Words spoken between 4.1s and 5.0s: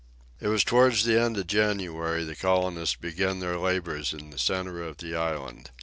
in the center of